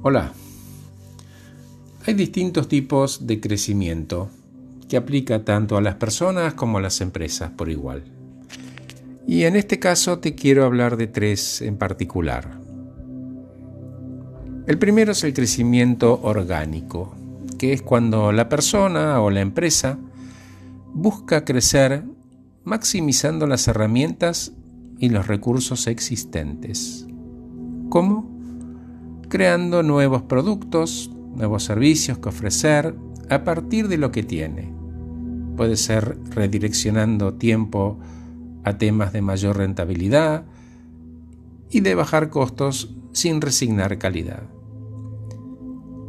[0.00, 0.32] Hola.
[2.06, 4.30] Hay distintos tipos de crecimiento
[4.88, 8.04] que aplica tanto a las personas como a las empresas por igual.
[9.26, 12.60] Y en este caso te quiero hablar de tres en particular.
[14.68, 17.16] El primero es el crecimiento orgánico,
[17.58, 19.98] que es cuando la persona o la empresa
[20.94, 22.04] busca crecer
[22.62, 24.52] maximizando las herramientas
[25.00, 27.04] y los recursos existentes.
[27.88, 28.37] ¿Cómo?
[29.28, 32.94] Creando nuevos productos, nuevos servicios que ofrecer
[33.28, 34.72] a partir de lo que tiene.
[35.56, 37.98] Puede ser redireccionando tiempo
[38.64, 40.44] a temas de mayor rentabilidad
[41.70, 44.44] y de bajar costos sin resignar calidad.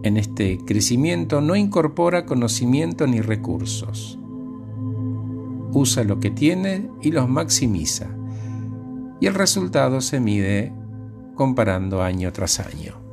[0.03, 4.17] En este crecimiento no incorpora conocimiento ni recursos.
[5.73, 8.08] Usa lo que tiene y los maximiza.
[9.20, 10.72] Y el resultado se mide
[11.36, 13.09] comparando año tras año.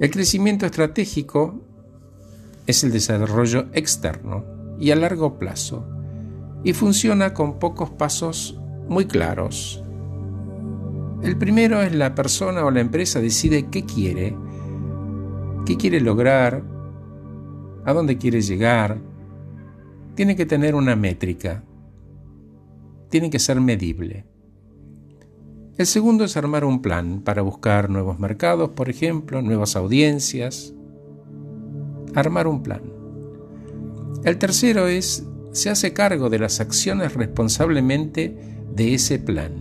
[0.00, 1.60] El crecimiento estratégico
[2.66, 4.44] es el desarrollo externo
[4.78, 5.86] y a largo plazo
[6.62, 9.82] y funciona con pocos pasos muy claros.
[11.22, 14.36] El primero es la persona o la empresa decide qué quiere
[15.68, 16.64] qué quiere lograr,
[17.84, 18.98] a dónde quiere llegar.
[20.14, 21.62] Tiene que tener una métrica,
[23.10, 24.24] tiene que ser medible.
[25.78, 30.74] El segundo es armar un plan para buscar nuevos mercados, por ejemplo, nuevas audiencias.
[32.16, 32.82] Armar un plan.
[34.24, 38.36] El tercero es, se hace cargo de las acciones responsablemente
[38.74, 39.52] de ese plan.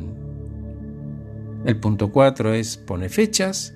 [1.66, 3.76] El punto cuatro es, pone fechas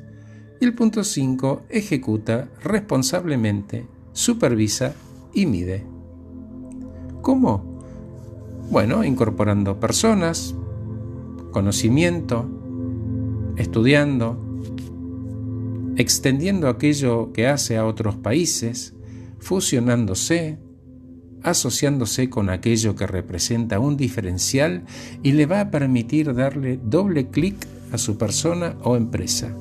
[0.59, 4.93] y el punto 5 ejecuta responsablemente, supervisa
[5.33, 5.83] y mide.
[7.21, 7.81] ¿Cómo?
[8.69, 10.55] Bueno, incorporando personas,
[11.51, 12.49] conocimiento,
[13.57, 14.37] estudiando,
[15.97, 18.93] extendiendo aquello que hace a otros países,
[19.39, 20.57] fusionándose,
[21.43, 24.83] asociándose con aquello que representa un diferencial
[25.23, 27.55] y le va a permitir darle doble clic
[27.91, 29.53] a su persona o empresa.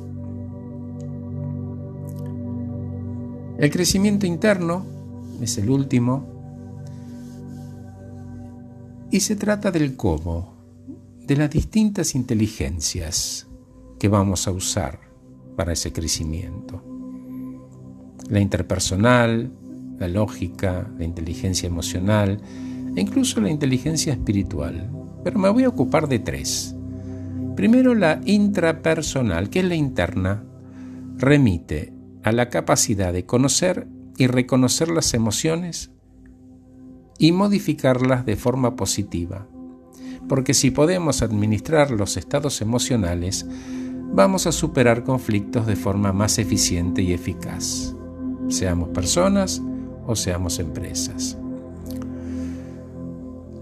[3.58, 4.86] El crecimiento interno
[5.42, 6.26] es el último
[9.10, 10.59] y se trata del cómo,
[11.30, 13.46] de las distintas inteligencias
[14.00, 14.98] que vamos a usar
[15.54, 16.82] para ese crecimiento.
[18.28, 19.52] La interpersonal,
[19.96, 22.40] la lógica, la inteligencia emocional
[22.96, 24.90] e incluso la inteligencia espiritual.
[25.22, 26.74] Pero me voy a ocupar de tres.
[27.54, 30.42] Primero la intrapersonal, que es la interna,
[31.16, 31.92] remite
[32.24, 33.86] a la capacidad de conocer
[34.16, 35.92] y reconocer las emociones
[37.20, 39.46] y modificarlas de forma positiva.
[40.28, 43.46] Porque si podemos administrar los estados emocionales,
[44.12, 47.94] vamos a superar conflictos de forma más eficiente y eficaz,
[48.48, 49.62] seamos personas
[50.06, 51.38] o seamos empresas.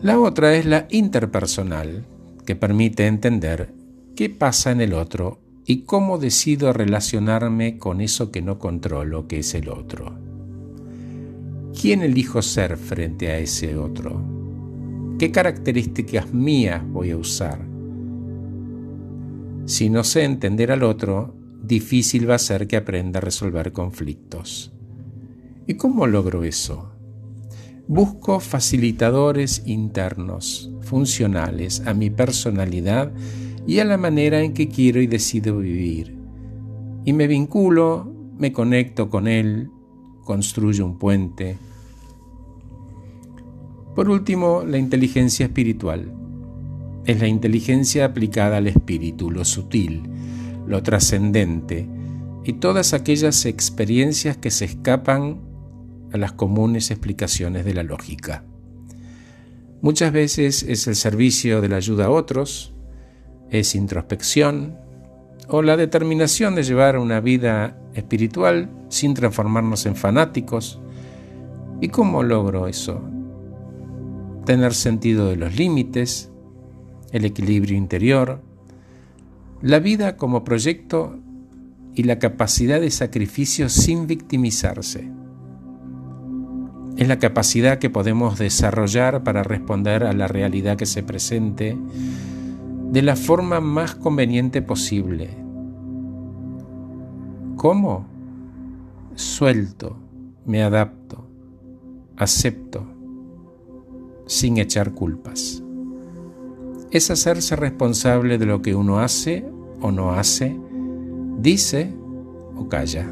[0.01, 2.07] La otra es la interpersonal,
[2.47, 3.75] que permite entender
[4.15, 9.41] qué pasa en el otro y cómo decido relacionarme con eso que no controlo, que
[9.41, 10.17] es el otro.
[11.79, 14.38] ¿Quién elijo ser frente a ese otro?
[15.19, 17.67] ¿Qué características mías voy a usar?
[19.67, 24.73] Si no sé entender al otro, difícil va a ser que aprenda a resolver conflictos.
[25.67, 26.93] ¿Y cómo logro eso?
[27.89, 33.11] Busco facilitadores internos, funcionales a mi personalidad
[33.67, 36.17] y a la manera en que quiero y decido vivir.
[37.05, 39.69] Y me vinculo, me conecto con Él,
[40.25, 41.59] construyo un puente.
[43.95, 46.13] Por último, la inteligencia espiritual.
[47.05, 50.03] Es la inteligencia aplicada al espíritu, lo sutil,
[50.67, 51.89] lo trascendente
[52.45, 55.41] y todas aquellas experiencias que se escapan
[56.13, 58.45] a las comunes explicaciones de la lógica.
[59.81, 62.75] Muchas veces es el servicio de la ayuda a otros,
[63.51, 64.77] es introspección
[65.49, 70.81] o la determinación de llevar una vida espiritual sin transformarnos en fanáticos.
[71.81, 73.03] ¿Y cómo logro eso?
[74.49, 76.31] Tener sentido de los límites,
[77.13, 78.41] el equilibrio interior,
[79.61, 81.19] la vida como proyecto
[81.95, 85.13] y la capacidad de sacrificio sin victimizarse.
[86.97, 91.77] Es la capacidad que podemos desarrollar para responder a la realidad que se presente
[92.91, 95.29] de la forma más conveniente posible.
[97.57, 98.07] ¿Cómo?
[99.15, 99.99] Suelto,
[100.47, 101.29] me adapto,
[102.17, 102.98] acepto,
[104.29, 105.65] sin echar culpas.
[106.93, 109.45] Es hacerse responsable de lo que uno hace
[109.81, 110.57] o no hace,
[111.39, 111.93] dice
[112.55, 113.09] o calla,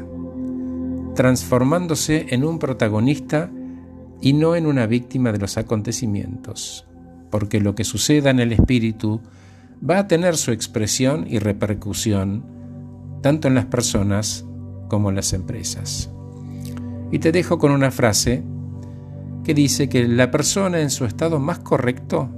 [1.15, 3.51] transformándose en un protagonista
[4.21, 6.87] y no en una víctima de los acontecimientos,
[7.29, 9.21] porque lo que suceda en el espíritu
[9.87, 12.43] va a tener su expresión y repercusión
[13.21, 14.45] tanto en las personas
[14.87, 16.09] como en las empresas.
[17.11, 18.43] Y te dejo con una frase
[19.47, 22.29] que dice que la persona en su estado más correcto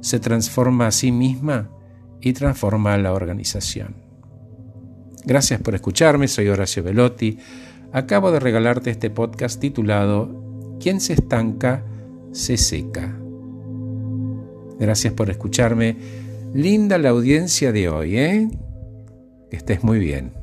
[0.00, 1.68] se transforma a sí misma
[2.20, 3.96] y transforma a la organización.
[5.24, 7.38] Gracias por escucharme, soy Horacio Velotti.
[7.90, 11.84] Acabo de regalarte este podcast titulado Quien se estanca,
[12.30, 13.18] se seca.
[14.78, 15.96] Gracias por escucharme.
[16.54, 18.48] Linda la audiencia de hoy, ¿eh?
[19.50, 20.37] Que estés muy bien.